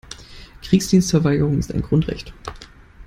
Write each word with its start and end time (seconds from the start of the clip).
Kriegsdienstverweigerung 0.63 1.59
ist 1.59 1.71
ein 1.71 1.83
Grundrecht. 1.83 2.33